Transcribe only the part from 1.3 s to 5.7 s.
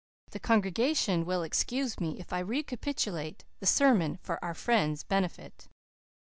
excuse me if I recapitulate the sermon for our friend's benefit.